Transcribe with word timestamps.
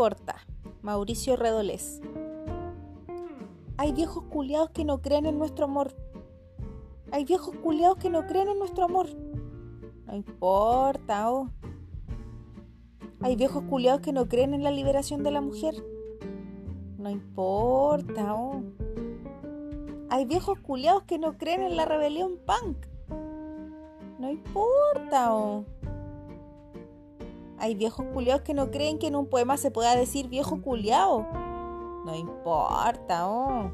importa. 0.00 0.36
Mauricio 0.80 1.36
Redolés. 1.36 2.00
Hay 3.76 3.92
viejos 3.92 4.24
culiados 4.30 4.70
que 4.70 4.82
no 4.82 5.02
creen 5.02 5.26
en 5.26 5.38
nuestro 5.38 5.66
amor. 5.66 5.94
Hay 7.12 7.26
viejos 7.26 7.54
culiados 7.56 7.98
que 7.98 8.08
no 8.08 8.26
creen 8.26 8.48
en 8.48 8.58
nuestro 8.58 8.86
amor. 8.86 9.08
No 10.06 10.16
importa, 10.16 11.30
oh. 11.30 11.50
Hay 13.20 13.36
viejos 13.36 13.62
culiados 13.64 14.00
que 14.00 14.14
no 14.14 14.26
creen 14.26 14.54
en 14.54 14.64
la 14.64 14.70
liberación 14.70 15.22
de 15.22 15.32
la 15.32 15.42
mujer. 15.42 15.74
No 16.96 17.10
importa, 17.10 18.34
oh. 18.34 18.62
Hay 20.08 20.24
viejos 20.24 20.60
culiados 20.60 21.02
que 21.02 21.18
no 21.18 21.36
creen 21.36 21.60
en 21.60 21.76
la 21.76 21.84
rebelión 21.84 22.38
punk. 22.46 22.86
No 24.18 24.30
importa, 24.30 25.34
oh. 25.34 25.66
Hay 27.60 27.74
viejos 27.74 28.06
culiados 28.14 28.40
que 28.40 28.54
no 28.54 28.70
creen 28.70 28.98
que 28.98 29.08
en 29.08 29.16
un 29.16 29.26
poema 29.26 29.58
se 29.58 29.70
pueda 29.70 29.94
decir 29.94 30.28
viejo 30.28 30.62
culiao. 30.62 31.26
No 32.06 32.16
importa, 32.16 33.28
oh. 33.28 33.70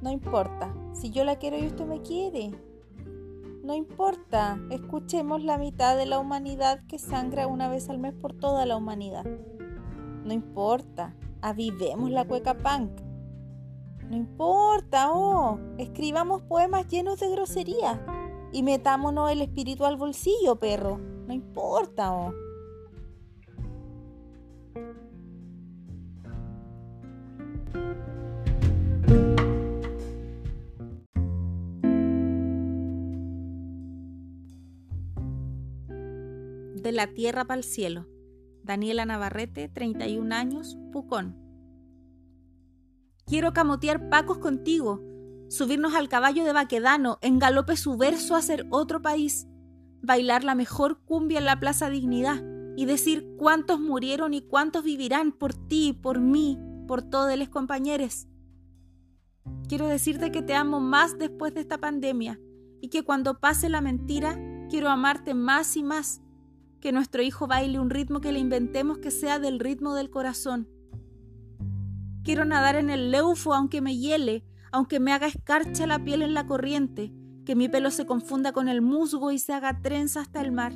No 0.00 0.10
importa. 0.12 0.72
Si 0.92 1.10
yo 1.10 1.24
la 1.24 1.36
quiero 1.36 1.58
y 1.58 1.66
usted 1.66 1.84
me 1.84 2.00
quiere. 2.00 2.52
No 3.64 3.74
importa. 3.74 4.60
Escuchemos 4.70 5.42
la 5.42 5.58
mitad 5.58 5.96
de 5.96 6.06
la 6.06 6.20
humanidad 6.20 6.86
que 6.86 7.00
sangra 7.00 7.48
una 7.48 7.68
vez 7.68 7.90
al 7.90 7.98
mes 7.98 8.14
por 8.14 8.34
toda 8.34 8.66
la 8.66 8.76
humanidad. 8.76 9.26
No 10.24 10.32
importa. 10.32 11.16
Avivemos 11.42 12.10
la 12.12 12.24
cueca 12.24 12.56
punk. 12.56 13.00
No 14.08 14.16
importa, 14.16 15.10
oh. 15.12 15.58
Escribamos 15.76 16.42
poemas 16.42 16.86
llenos 16.86 17.18
de 17.18 17.30
grosería. 17.30 18.00
Y 18.52 18.62
metámonos 18.62 19.32
el 19.32 19.42
espíritu 19.42 19.84
al 19.84 19.96
bolsillo, 19.96 20.56
perro. 20.56 21.17
No 21.28 21.34
importa, 21.34 22.10
oh. 22.10 22.32
De 36.74 36.92
la 36.92 37.08
tierra 37.12 37.44
para 37.44 37.58
el 37.58 37.64
cielo. 37.64 38.06
Daniela 38.62 39.04
Navarrete, 39.04 39.68
31 39.68 40.34
años, 40.34 40.78
Pucón. 40.92 41.36
Quiero 43.26 43.52
camotear 43.52 44.08
pacos 44.08 44.38
contigo, 44.38 45.02
subirnos 45.50 45.94
al 45.94 46.08
caballo 46.08 46.46
de 46.46 46.54
Baquedano, 46.54 47.18
en 47.20 47.38
galope 47.38 47.76
su 47.76 47.98
verso 47.98 48.34
hacer 48.34 48.66
otro 48.70 49.02
país 49.02 49.46
bailar 50.02 50.44
la 50.44 50.54
mejor 50.54 51.00
cumbia 51.04 51.38
en 51.38 51.44
la 51.44 51.58
Plaza 51.58 51.90
Dignidad 51.90 52.42
y 52.76 52.84
decir 52.84 53.26
cuántos 53.36 53.80
murieron 53.80 54.34
y 54.34 54.42
cuántos 54.42 54.84
vivirán 54.84 55.32
por 55.32 55.54
ti, 55.54 55.92
por 55.92 56.20
mí, 56.20 56.58
por 56.86 57.02
todos 57.02 57.36
los 57.36 57.48
compañeros. 57.48 58.28
Quiero 59.68 59.86
decirte 59.86 60.30
que 60.30 60.42
te 60.42 60.54
amo 60.54 60.80
más 60.80 61.18
después 61.18 61.54
de 61.54 61.60
esta 61.60 61.78
pandemia 61.78 62.40
y 62.80 62.88
que 62.88 63.02
cuando 63.02 63.40
pase 63.40 63.68
la 63.68 63.80
mentira 63.80 64.38
quiero 64.70 64.88
amarte 64.88 65.34
más 65.34 65.76
y 65.76 65.82
más, 65.82 66.22
que 66.80 66.92
nuestro 66.92 67.22
hijo 67.22 67.46
baile 67.46 67.80
un 67.80 67.90
ritmo 67.90 68.20
que 68.20 68.32
le 68.32 68.38
inventemos 68.38 68.98
que 68.98 69.10
sea 69.10 69.38
del 69.38 69.58
ritmo 69.58 69.94
del 69.94 70.10
corazón. 70.10 70.68
Quiero 72.22 72.44
nadar 72.44 72.76
en 72.76 72.90
el 72.90 73.10
leufo 73.10 73.54
aunque 73.54 73.80
me 73.80 73.96
hiele, 73.96 74.44
aunque 74.70 75.00
me 75.00 75.12
haga 75.12 75.26
escarcha 75.26 75.86
la 75.86 76.04
piel 76.04 76.22
en 76.22 76.34
la 76.34 76.46
corriente, 76.46 77.12
que 77.48 77.56
mi 77.56 77.66
pelo 77.70 77.90
se 77.90 78.04
confunda 78.04 78.52
con 78.52 78.68
el 78.68 78.82
musgo 78.82 79.32
y 79.32 79.38
se 79.38 79.54
haga 79.54 79.80
trenza 79.80 80.20
hasta 80.20 80.42
el 80.42 80.52
mar. 80.52 80.74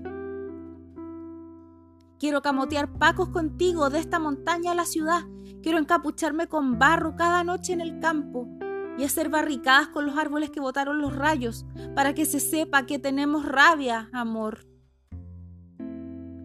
Quiero 2.19 2.41
camotear 2.41 2.95
pacos 2.95 3.29
contigo 3.29 3.91
de 3.91 3.99
esta 3.99 4.19
montaña 4.19 4.73
a 4.73 4.75
la 4.75 4.87
ciudad. 4.87 5.21
Quiero 5.63 5.77
encapucharme 5.77 6.47
con 6.47 6.79
barro 6.79 7.15
cada 7.15 7.45
noche 7.45 7.75
en 7.75 7.83
el 7.83 8.01
campo 8.01 8.49
y 8.97 9.05
hacer 9.05 9.29
barricadas 9.29 9.89
con 9.89 10.07
los 10.07 10.17
árboles 10.17 10.49
que 10.49 10.61
botaron 10.61 11.03
los 11.03 11.15
rayos 11.15 11.67
para 11.95 12.15
que 12.15 12.25
se 12.25 12.41
sepa 12.41 12.87
que 12.87 12.99
tenemos 12.99 13.45
rabia, 13.45 14.09
amor. 14.15 14.67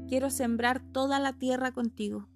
Quiero 0.09 0.29
sembrar 0.29 0.81
toda 0.91 1.21
la 1.21 1.31
tierra 1.39 1.71
contigo. 1.71 2.27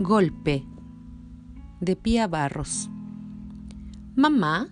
Golpe 0.00 0.64
de 1.80 1.96
Pía 1.96 2.28
Barros. 2.28 2.88
Mamá, 4.14 4.68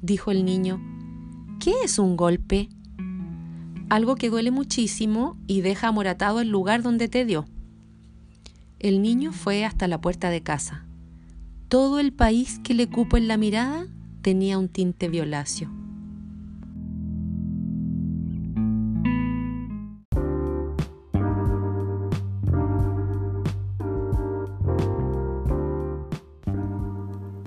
dijo 0.00 0.30
el 0.30 0.44
niño, 0.44 0.80
¿qué 1.58 1.72
es 1.82 1.98
un 1.98 2.16
golpe? 2.16 2.68
Algo 3.88 4.14
que 4.14 4.30
duele 4.30 4.52
muchísimo 4.52 5.36
y 5.48 5.62
deja 5.62 5.88
amoratado 5.88 6.38
el 6.38 6.50
lugar 6.50 6.84
donde 6.84 7.08
te 7.08 7.24
dio. 7.24 7.46
El 8.78 9.02
niño 9.02 9.32
fue 9.32 9.64
hasta 9.64 9.88
la 9.88 10.00
puerta 10.00 10.30
de 10.30 10.44
casa. 10.44 10.86
Todo 11.68 11.98
el 11.98 12.12
país 12.12 12.60
que 12.60 12.74
le 12.74 12.88
cupo 12.88 13.16
en 13.16 13.26
la 13.26 13.36
mirada 13.36 13.88
tenía 14.22 14.56
un 14.56 14.68
tinte 14.68 15.08
violáceo. 15.08 15.68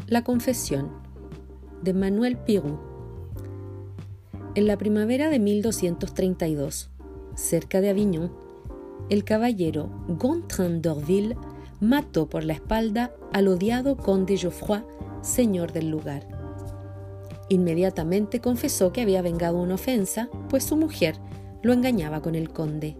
La 0.07 0.23
confesión 0.23 0.90
de 1.81 1.94
Manuel 1.94 2.38
Pirou. 2.38 2.79
En 4.56 4.66
la 4.66 4.78
primavera 4.78 5.29
de 5.29 5.38
1232, 5.38 6.90
cerca 7.35 7.81
de 7.81 7.90
Avignon, 7.90 8.31
el 9.09 9.25
caballero 9.25 9.90
Gontran 10.07 10.81
d'Orville 10.81 11.35
mató 11.81 12.29
por 12.29 12.45
la 12.45 12.53
espalda 12.53 13.12
al 13.34 13.50
odiado 13.50 13.97
conde 13.97 14.38
Geoffroy, 14.38 14.81
señor 15.22 15.73
del 15.73 15.90
lugar. 15.90 16.25
Inmediatamente 17.50 18.39
confesó 18.39 18.94
que 18.94 19.01
había 19.01 19.22
vengado 19.22 19.57
una 19.57 19.75
ofensa, 19.75 20.29
pues 20.47 20.63
su 20.63 20.78
mujer 20.78 21.18
lo 21.63 21.74
engañaba 21.74 22.22
con 22.22 22.35
el 22.35 22.50
conde. 22.50 22.95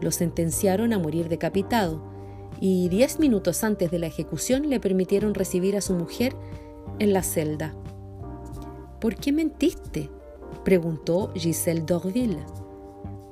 Lo 0.00 0.10
sentenciaron 0.10 0.92
a 0.92 0.98
morir 0.98 1.28
decapitado, 1.28 2.13
y 2.60 2.88
diez 2.88 3.18
minutos 3.18 3.64
antes 3.64 3.90
de 3.90 3.98
la 3.98 4.06
ejecución 4.06 4.68
le 4.68 4.80
permitieron 4.80 5.34
recibir 5.34 5.76
a 5.76 5.80
su 5.80 5.94
mujer 5.94 6.34
en 6.98 7.12
la 7.12 7.22
celda. 7.22 7.74
¿Por 9.00 9.16
qué 9.16 9.32
mentiste? 9.32 10.10
preguntó 10.64 11.32
Giselle 11.34 11.82
d'Orville. 11.82 12.44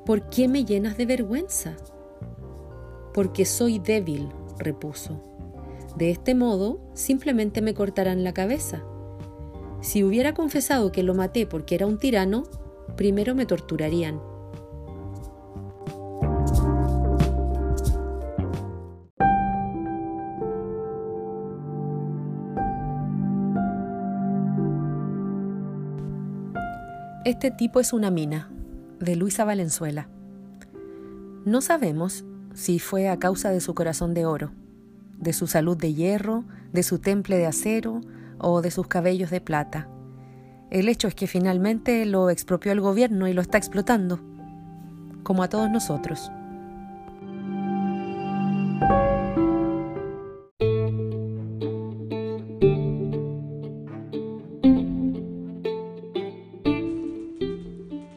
¿Por 0.04 0.28
qué 0.28 0.48
me 0.48 0.64
llenas 0.64 0.96
de 0.96 1.06
vergüenza? 1.06 1.76
Porque 3.14 3.44
soy 3.44 3.78
débil, 3.78 4.28
repuso. 4.58 5.20
De 5.96 6.10
este 6.10 6.34
modo, 6.34 6.80
simplemente 6.94 7.62
me 7.62 7.74
cortarán 7.74 8.24
la 8.24 8.34
cabeza. 8.34 8.82
Si 9.80 10.04
hubiera 10.04 10.34
confesado 10.34 10.92
que 10.92 11.02
lo 11.02 11.14
maté 11.14 11.46
porque 11.46 11.74
era 11.74 11.86
un 11.86 11.98
tirano, 11.98 12.44
primero 12.96 13.34
me 13.34 13.46
torturarían 13.46 14.31
Este 27.24 27.52
tipo 27.52 27.78
es 27.78 27.92
una 27.92 28.10
mina, 28.10 28.50
de 28.98 29.14
Luisa 29.14 29.44
Valenzuela. 29.44 30.08
No 31.44 31.60
sabemos 31.60 32.24
si 32.52 32.80
fue 32.80 33.08
a 33.08 33.16
causa 33.20 33.50
de 33.50 33.60
su 33.60 33.76
corazón 33.76 34.12
de 34.12 34.26
oro, 34.26 34.50
de 35.18 35.32
su 35.32 35.46
salud 35.46 35.76
de 35.76 35.94
hierro, 35.94 36.42
de 36.72 36.82
su 36.82 36.98
temple 36.98 37.36
de 37.36 37.46
acero 37.46 38.00
o 38.38 38.60
de 38.60 38.72
sus 38.72 38.88
cabellos 38.88 39.30
de 39.30 39.40
plata. 39.40 39.86
El 40.70 40.88
hecho 40.88 41.06
es 41.06 41.14
que 41.14 41.28
finalmente 41.28 42.04
lo 42.06 42.28
expropió 42.28 42.72
el 42.72 42.80
gobierno 42.80 43.28
y 43.28 43.34
lo 43.34 43.40
está 43.40 43.56
explotando, 43.56 44.18
como 45.22 45.44
a 45.44 45.48
todos 45.48 45.70
nosotros. 45.70 46.32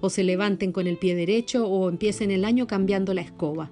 o 0.00 0.10
se 0.10 0.24
levanten 0.24 0.72
con 0.72 0.86
el 0.86 0.98
pie 0.98 1.14
derecho, 1.14 1.66
o 1.66 1.88
empiecen 1.88 2.30
el 2.30 2.44
año 2.44 2.66
cambiando 2.66 3.14
la 3.14 3.22
escoba. 3.22 3.70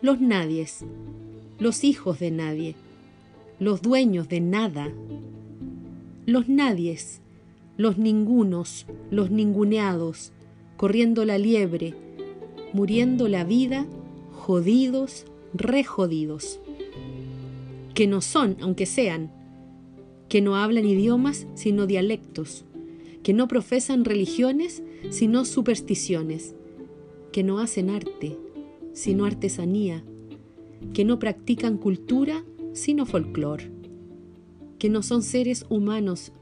Los 0.00 0.20
nadies, 0.20 0.84
los 1.58 1.84
hijos 1.84 2.18
de 2.18 2.30
nadie, 2.30 2.76
los 3.58 3.82
dueños 3.82 4.28
de 4.28 4.40
nada, 4.40 4.92
los 6.26 6.48
nadies, 6.48 7.20
los 7.76 7.98
ningunos, 7.98 8.86
los 9.10 9.30
ninguneados, 9.30 10.32
corriendo 10.76 11.24
la 11.24 11.38
liebre, 11.38 11.94
muriendo 12.72 13.28
la 13.28 13.44
vida, 13.44 13.86
jodidos, 14.32 15.26
rejodidos. 15.54 16.60
Que 17.94 18.06
no 18.06 18.20
son, 18.20 18.56
aunque 18.60 18.86
sean, 18.86 19.32
que 20.28 20.40
no 20.40 20.56
hablan 20.56 20.86
idiomas 20.86 21.46
sino 21.54 21.86
dialectos, 21.86 22.64
que 23.22 23.32
no 23.32 23.48
profesan 23.48 24.04
religiones 24.04 24.82
sino 25.10 25.44
supersticiones, 25.44 26.54
que 27.32 27.42
no 27.42 27.58
hacen 27.58 27.90
arte 27.90 28.38
sino 28.92 29.26
artesanía, 29.26 30.02
que 30.92 31.04
no 31.04 31.18
practican 31.18 31.76
cultura 31.76 32.44
sino 32.72 33.06
folclor, 33.06 33.62
que 34.78 34.88
no 34.88 35.02
son 35.02 35.22
seres 35.22 35.66
humanos 35.68 36.32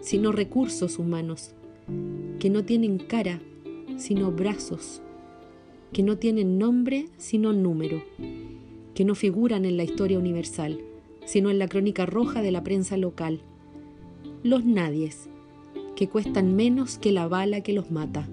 sino 0.00 0.32
recursos 0.32 0.98
humanos, 0.98 1.54
que 2.38 2.50
no 2.50 2.64
tienen 2.64 2.98
cara, 2.98 3.40
sino 3.96 4.30
brazos, 4.30 5.02
que 5.92 6.02
no 6.02 6.18
tienen 6.18 6.58
nombre, 6.58 7.06
sino 7.16 7.52
número, 7.52 8.02
que 8.94 9.04
no 9.04 9.14
figuran 9.14 9.64
en 9.64 9.76
la 9.76 9.84
historia 9.84 10.18
universal, 10.18 10.80
sino 11.24 11.50
en 11.50 11.58
la 11.58 11.68
crónica 11.68 12.06
roja 12.06 12.42
de 12.42 12.52
la 12.52 12.62
prensa 12.62 12.96
local. 12.96 13.40
Los 14.42 14.64
nadies, 14.64 15.28
que 15.98 16.08
cuestan 16.08 16.54
menos 16.54 16.96
que 16.96 17.10
la 17.10 17.26
bala 17.26 17.60
que 17.60 17.72
los 17.72 17.90
mata. 17.90 18.28